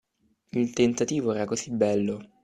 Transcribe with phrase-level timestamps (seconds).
[0.53, 2.27] Il tentativo era così bello.